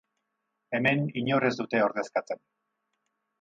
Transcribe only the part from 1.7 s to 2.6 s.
ordezkatzen.